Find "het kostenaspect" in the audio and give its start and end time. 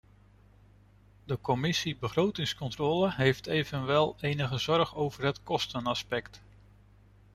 5.25-6.41